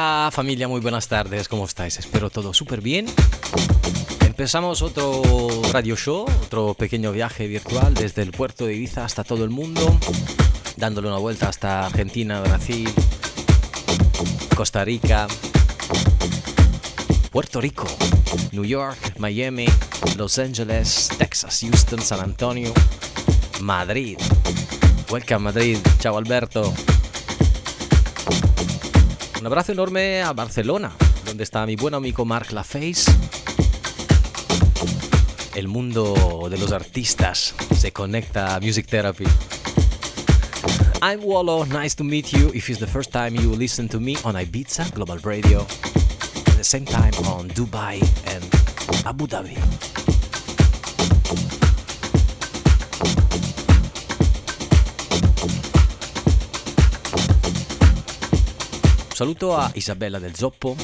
[0.00, 1.98] Hola familia, muy buenas tardes, ¿cómo estáis?
[1.98, 3.06] Espero todo súper bien.
[4.24, 5.22] Empezamos otro
[5.72, 9.98] radio show, otro pequeño viaje virtual desde el puerto de Ibiza hasta todo el mundo,
[10.76, 12.88] dándole una vuelta hasta Argentina, Brasil,
[14.54, 15.26] Costa Rica,
[17.32, 17.88] Puerto Rico,
[18.52, 19.66] New York, Miami,
[20.16, 22.72] Los Angeles, Texas, Houston, San Antonio,
[23.62, 24.16] Madrid.
[25.10, 26.72] Welcome Madrid, chao Alberto.
[29.40, 30.92] Un abrazo enorme a Barcelona,
[31.24, 33.10] donde está mi buen amigo Mark LaFace.
[35.54, 39.24] El mundo de los artistas se conecta a Music Therapy.
[41.02, 44.16] I'm Wallo, nice to meet you if it's the first time you listen to me
[44.24, 48.44] on Ibiza Global Radio, at the same time on Dubai and
[49.06, 49.56] Abu Dhabi.
[59.18, 60.76] Saluto a Isabella del Zoppo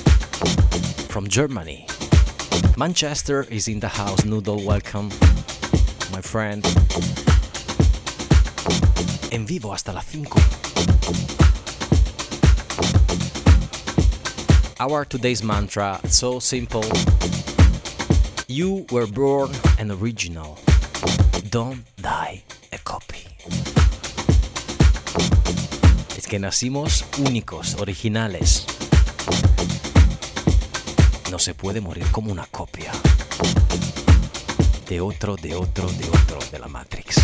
[1.09, 1.87] from Germany.
[2.77, 4.25] Manchester is in the house.
[4.25, 5.09] Noodle, welcome,
[6.11, 6.67] my friend.
[9.31, 10.27] En vivo hasta las 5.
[14.81, 16.83] Our today's mantra, so simple.
[18.49, 20.59] You were born an original.
[21.51, 22.43] Don't die
[22.73, 23.24] a copy.
[26.35, 28.67] Que nacimos únicos, originales.
[31.31, 32.91] No se puede morir como una copia
[34.89, 37.21] de otro, de otro, de otro de la Matrix.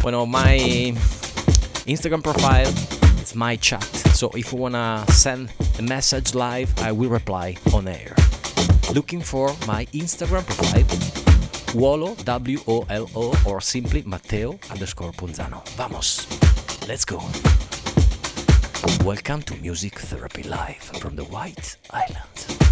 [0.00, 0.94] Bueno, my
[1.84, 2.72] Instagram profile
[3.22, 3.84] is my chat.
[4.14, 8.14] So if you wanna send a message live, I will reply on air.
[8.94, 10.86] Looking for my Instagram profile,
[11.74, 15.62] Wolo, W-O-L-O, or simply Matteo underscore Punzano.
[15.76, 16.26] Vamos,
[16.88, 17.18] let's go.
[19.04, 22.63] Welcome to Music Therapy Live from the White Island.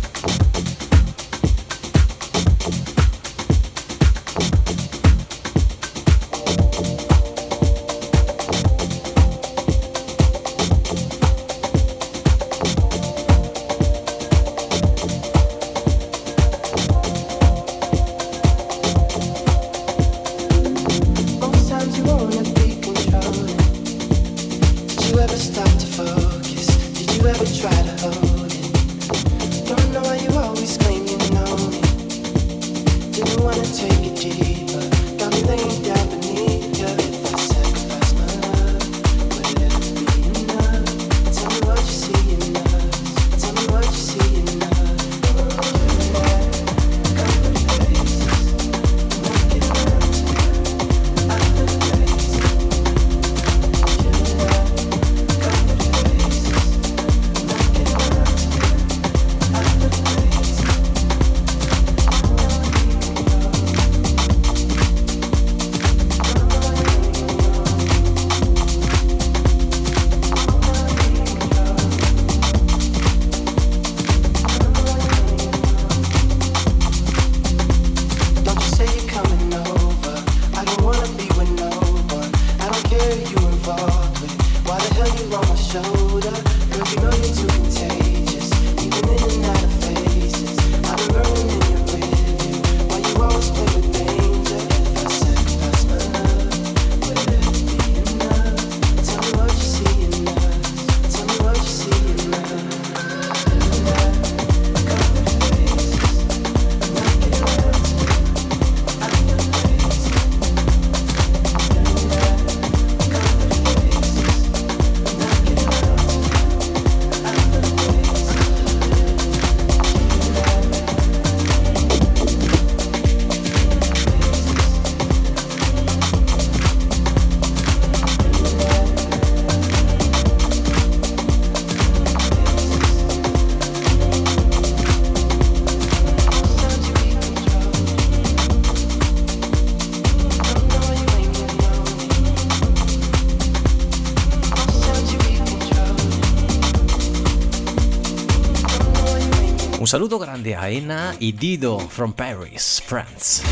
[149.92, 153.42] Saludo grande a Ena y Dido from Paris, France.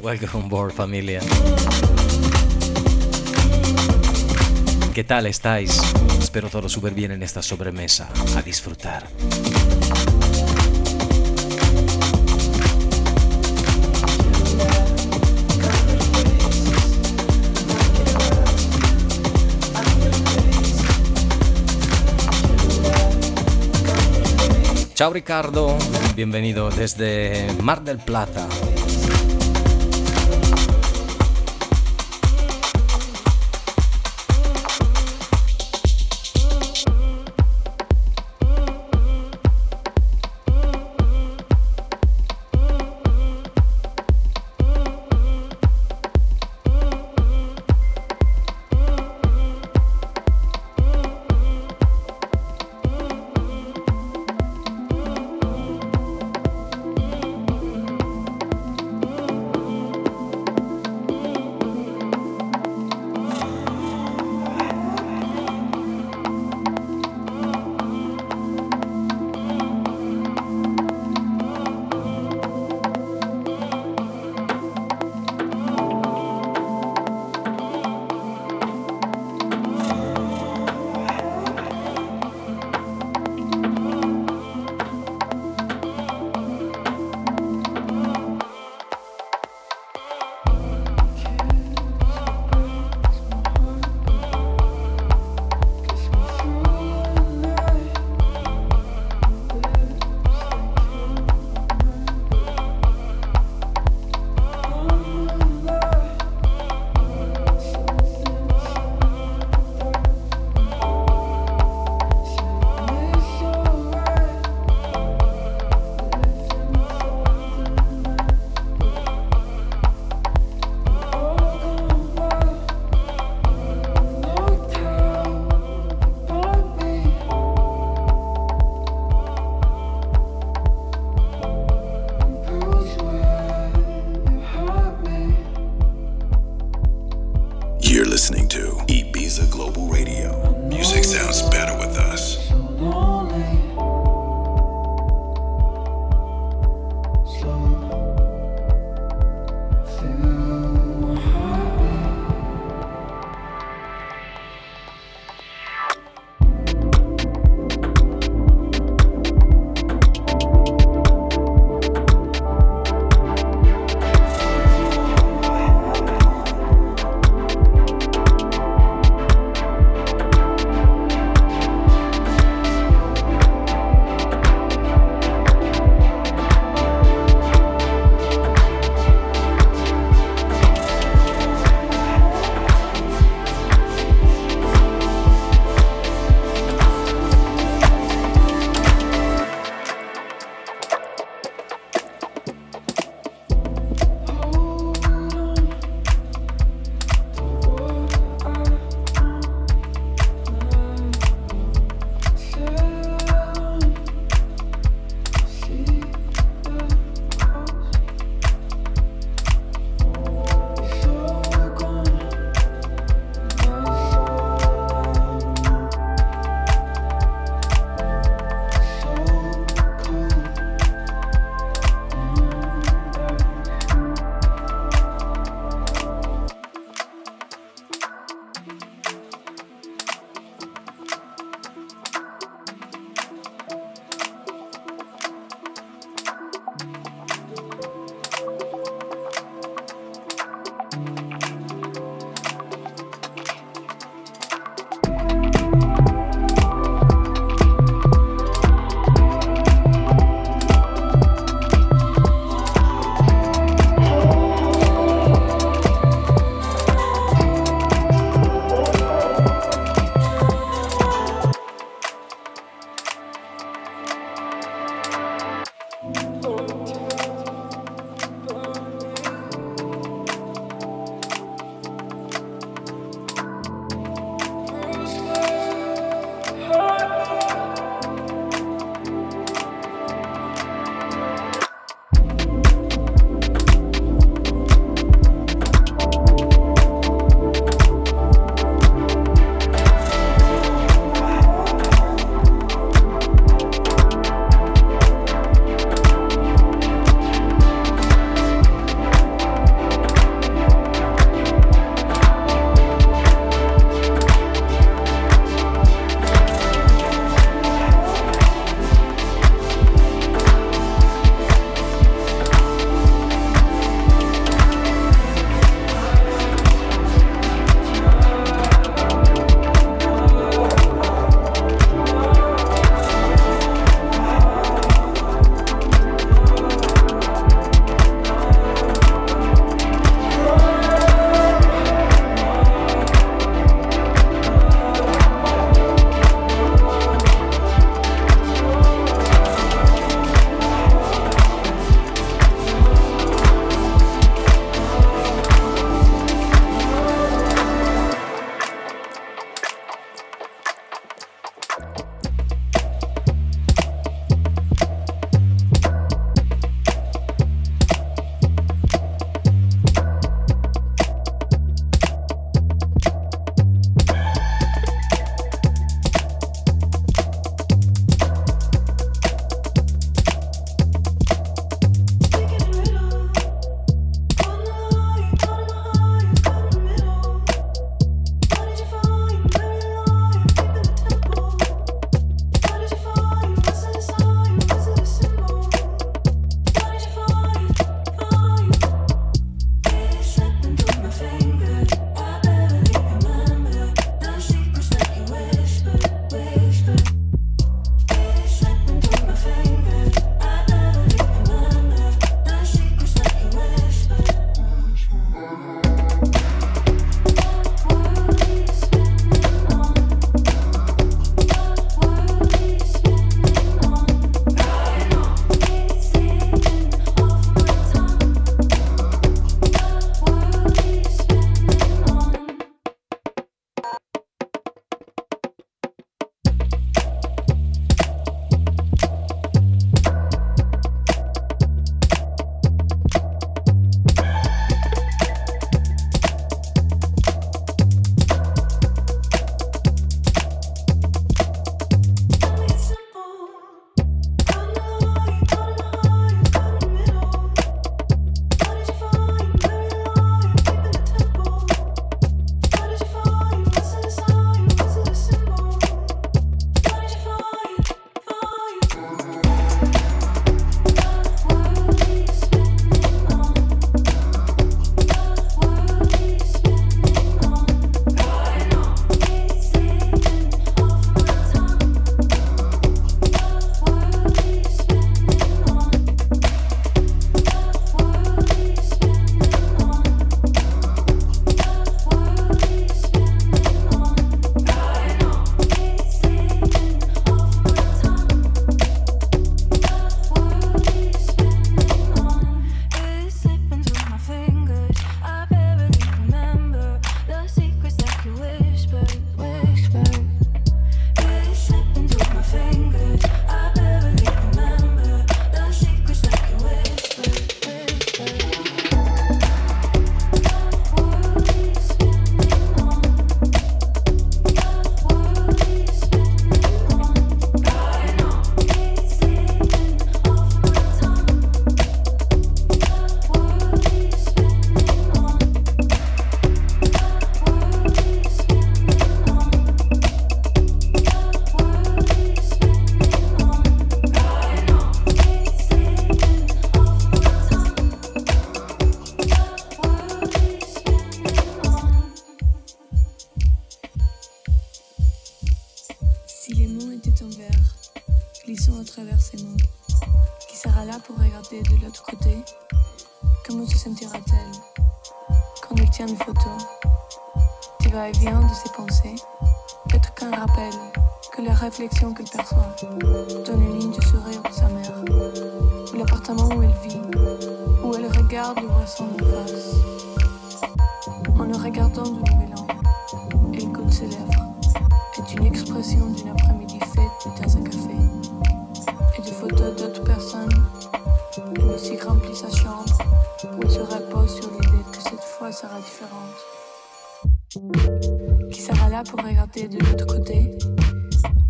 [0.00, 1.20] Welcome board, familia.
[4.94, 5.76] ¿Qué tal estáis?
[6.20, 8.10] Espero todo súper bien en esta sobremesa.
[8.36, 9.08] A disfrutar.
[25.00, 25.78] Ciao Ricardo,
[26.14, 28.46] bienvenido desde Mar del Plata.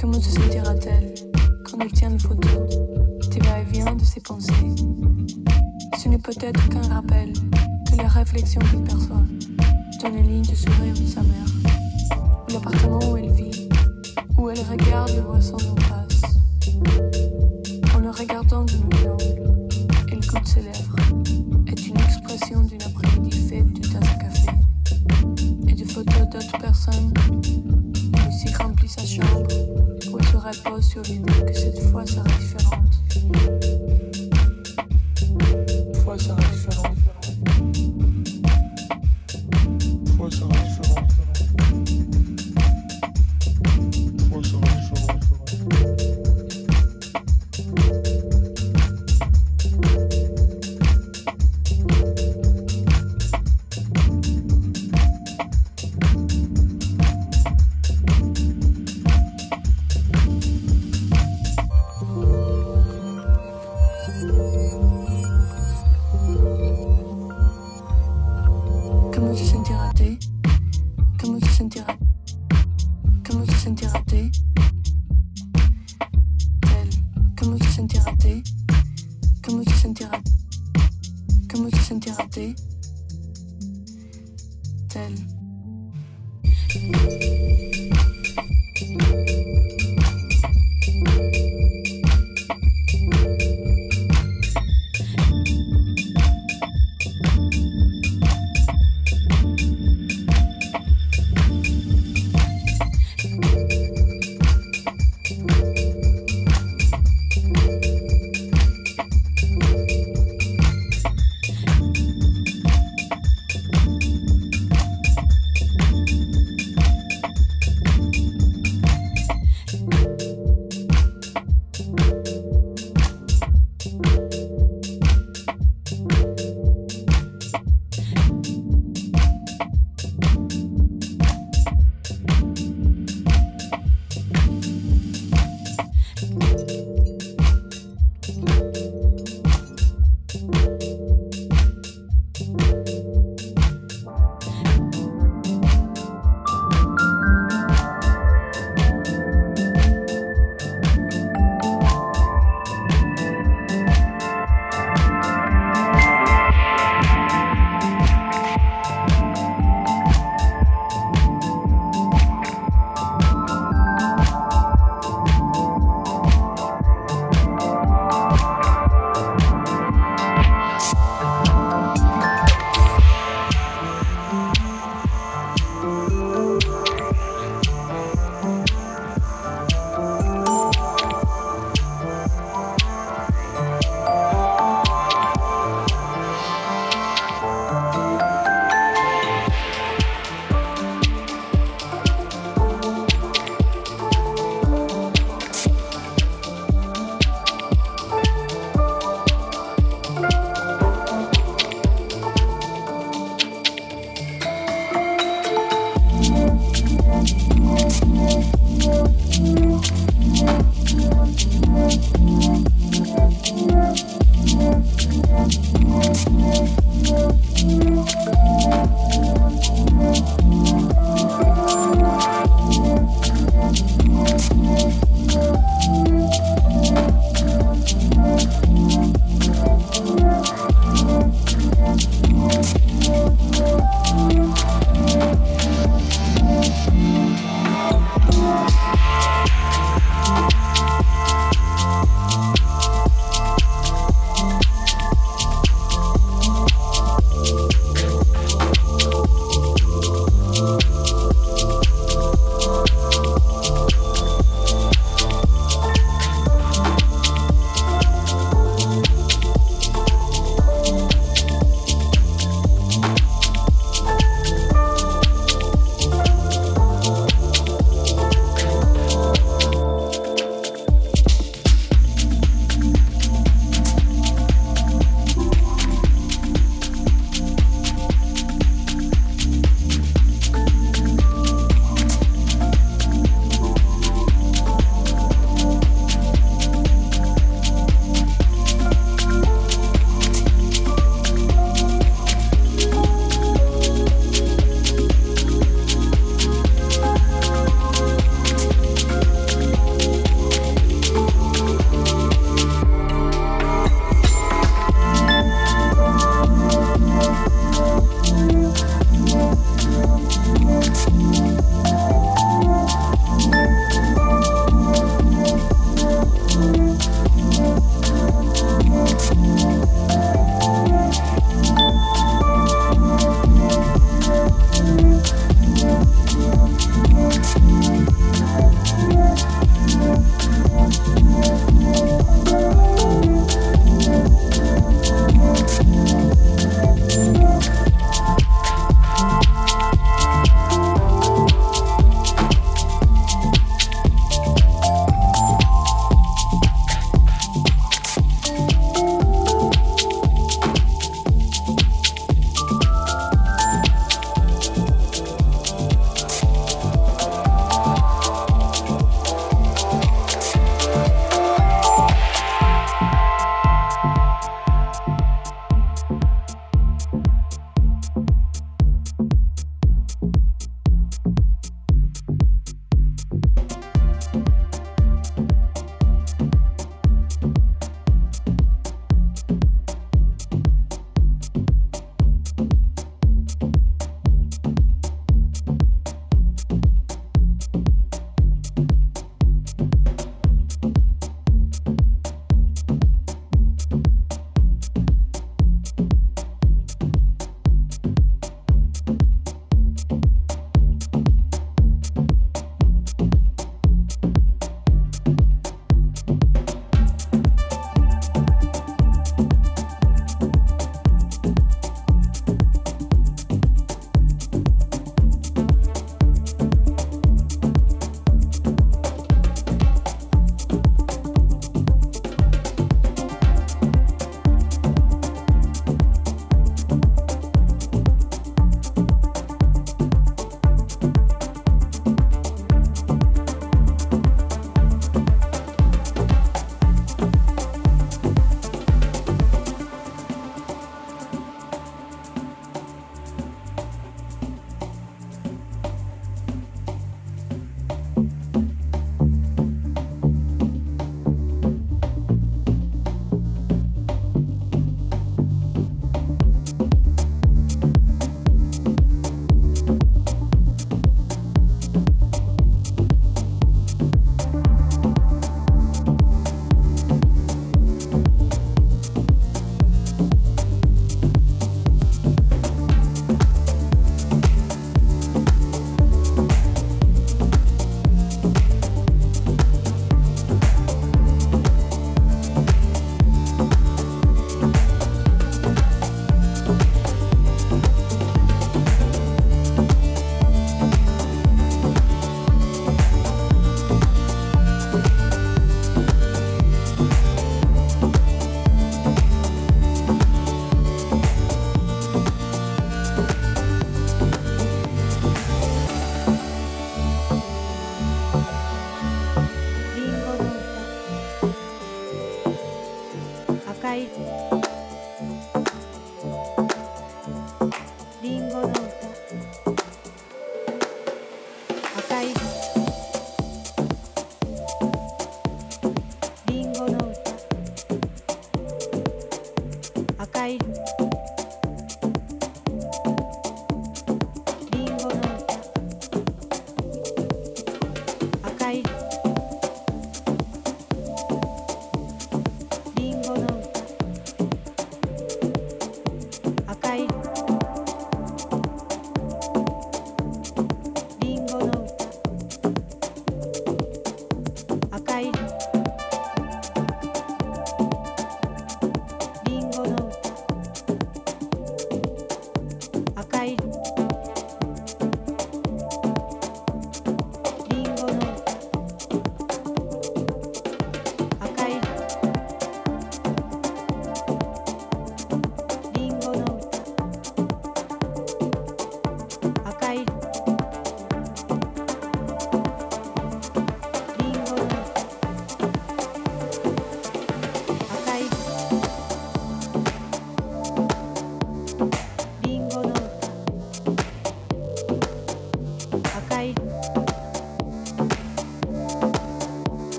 [0.00, 1.14] Comment se sentira-t-elle
[1.64, 2.48] quand elle tient une photo
[3.30, 4.74] tu va et vient de ses pensées?
[5.98, 9.22] Ce n'est peut-être qu'un rappel que les réflexions qu'elle perçoit
[10.00, 12.18] donne une ligne de sourire de sa mère.
[12.48, 13.68] Ou l'appartement où elle vit
[14.38, 16.22] où elle regarde le voisin en face.
[17.94, 19.16] En le regardant de nouveau
[20.10, 20.96] elle goûte ses lèvres.
[21.66, 24.50] Est une expression d'une après-midi faite de tasse à café
[25.68, 27.12] et de photos d'autres personnes
[28.30, 29.48] aussi remplit sa chambre
[30.50, 31.69] repose sur l'idée que cette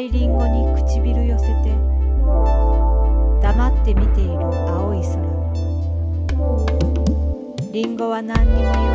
[0.00, 1.52] いリンゴに唇寄せて
[3.42, 4.32] 黙って見ている
[4.68, 5.30] 青い空。
[7.72, 8.89] リンゴは何にも言わ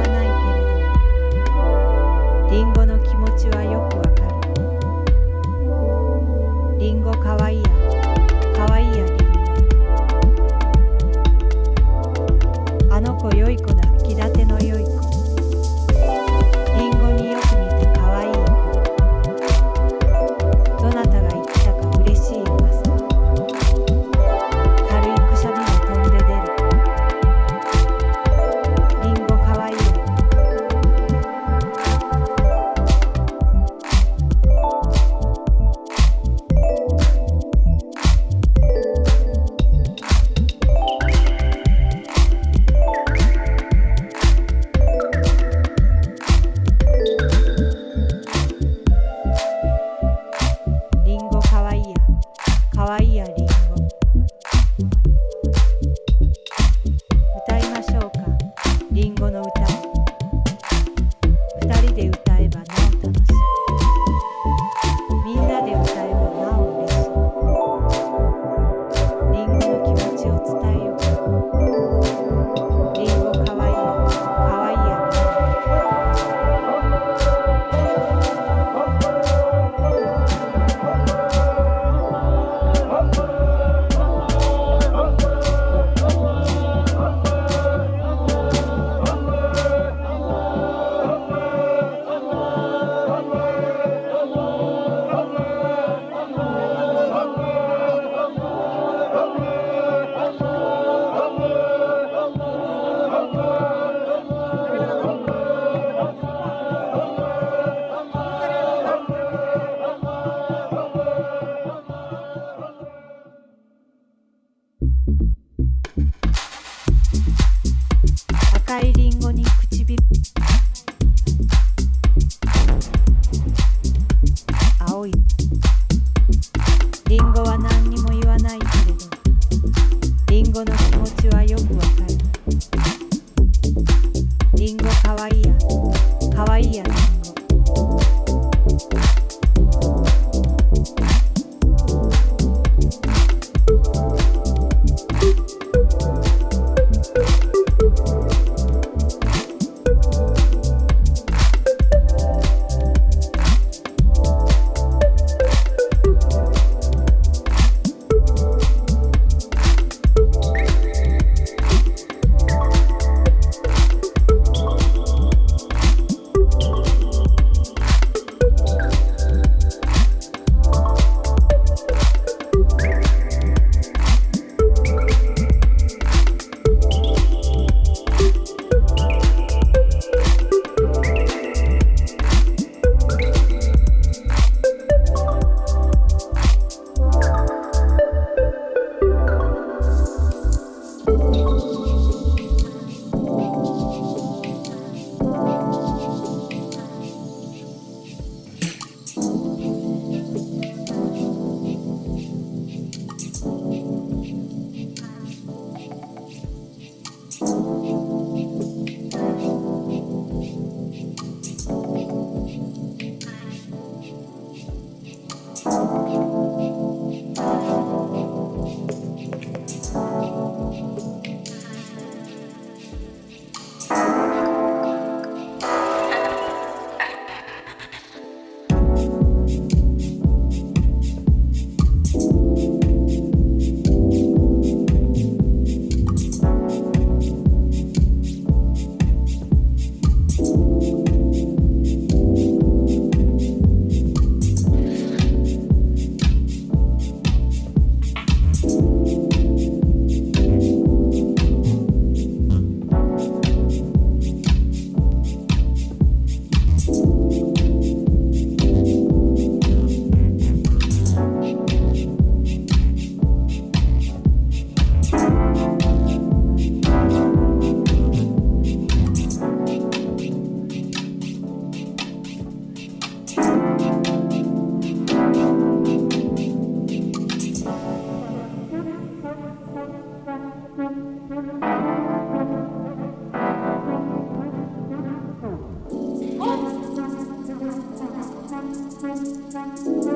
[289.25, 290.14] thank you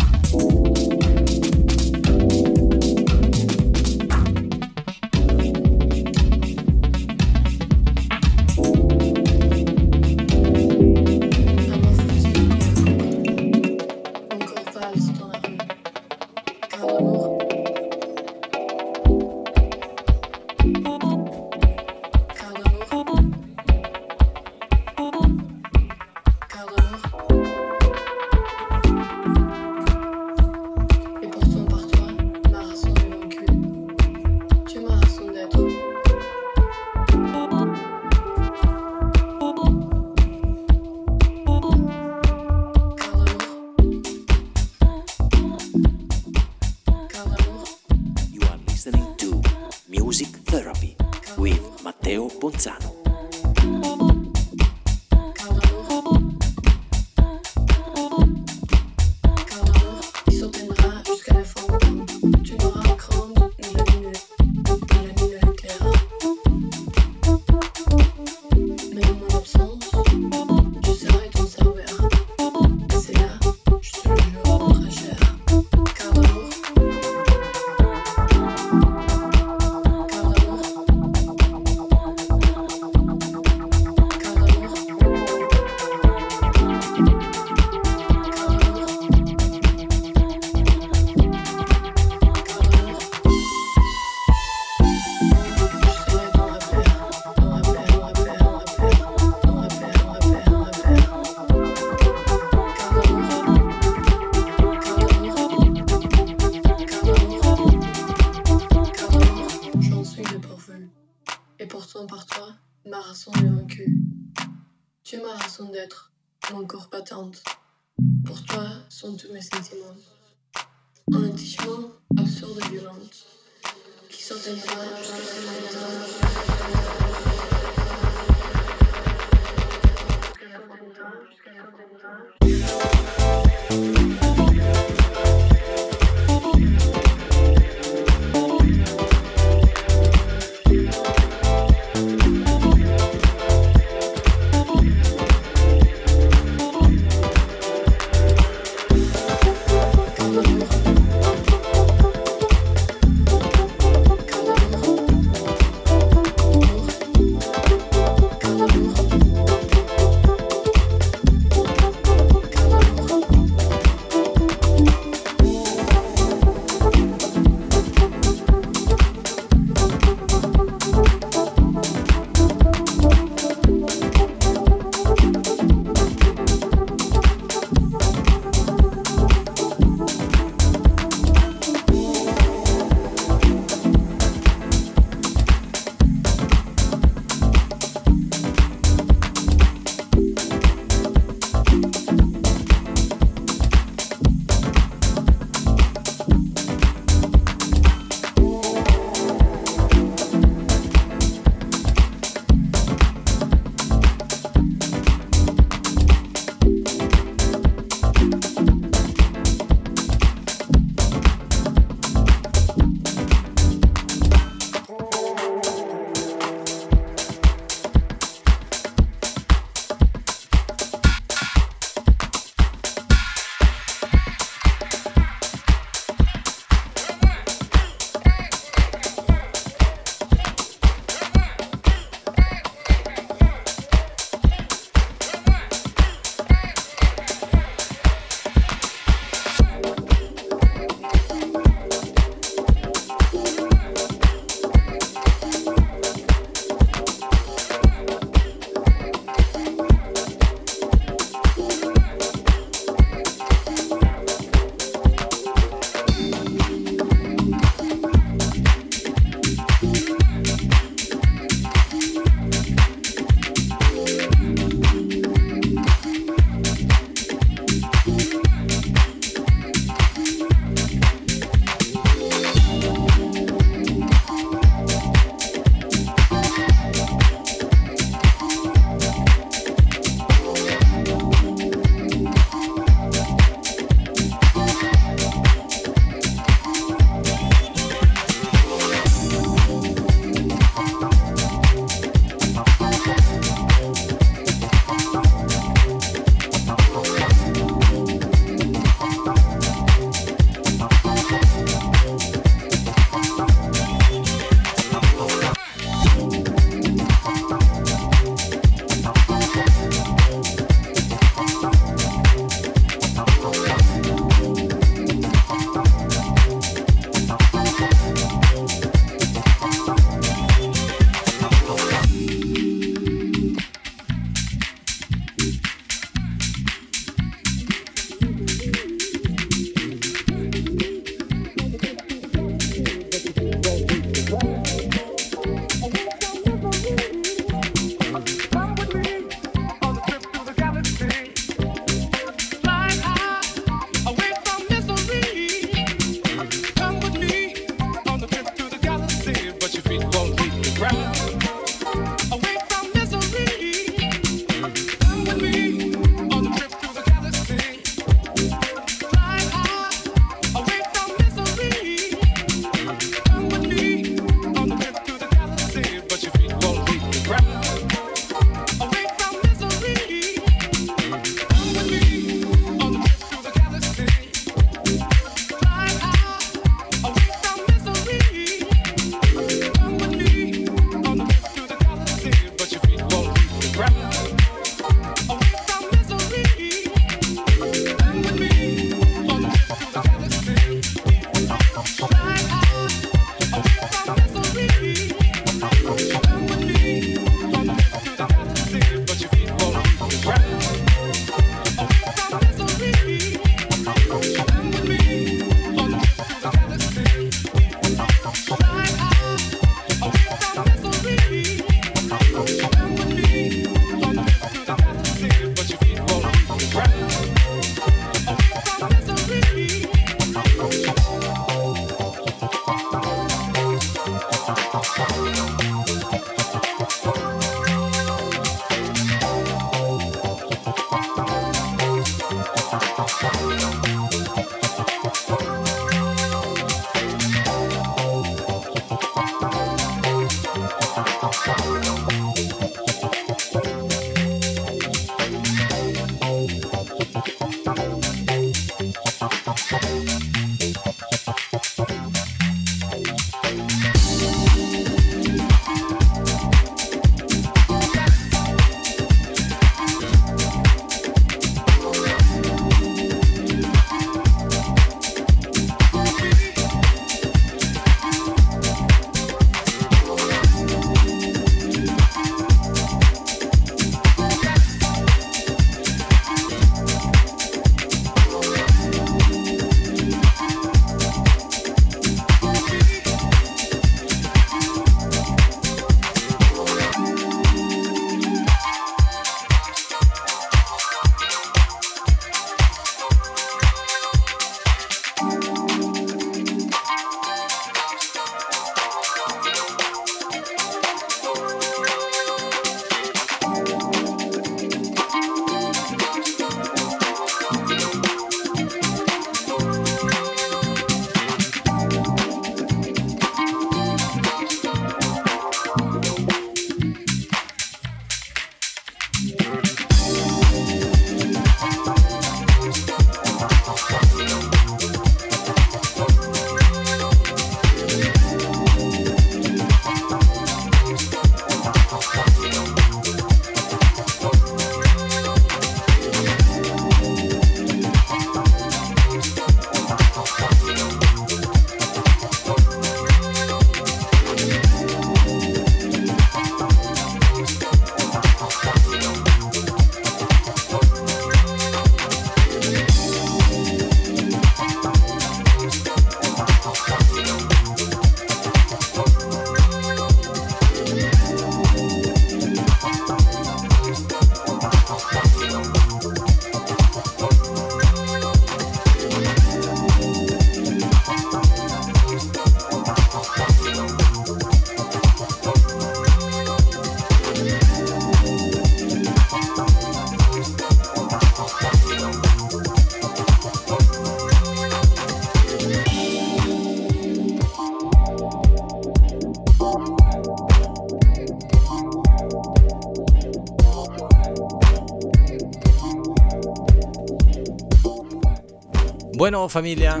[599.30, 600.00] Bueno, familia.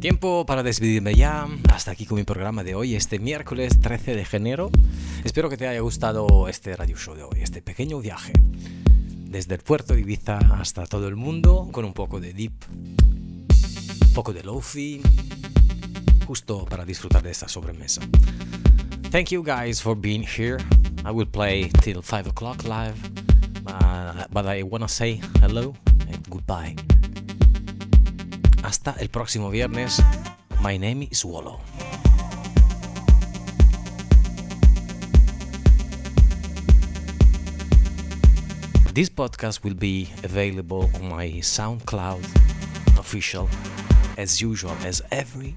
[0.00, 1.46] Tiempo para despedirme ya.
[1.72, 4.70] Hasta aquí con mi programa de hoy, este miércoles 13 de enero.
[5.24, 8.34] Espero que te haya gustado este radio show de hoy, este pequeño viaje.
[9.30, 14.12] Desde el puerto de Ibiza hasta todo el mundo, con un poco de deep, un
[14.14, 15.00] poco de lofi,
[16.26, 18.02] justo para disfrutar de esta sobremesa.
[19.10, 20.58] Thank you guys for being here.
[21.06, 23.15] I will play till 5 o'clock live.
[24.36, 25.74] But I wanna say hello
[26.12, 26.76] and goodbye.
[28.62, 30.02] Hasta el próximo viernes.
[30.60, 31.58] My name is Wallow.
[38.92, 42.20] This podcast will be available on my SoundCloud
[42.98, 43.48] official
[44.18, 45.56] as usual, as every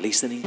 [0.00, 0.39] listening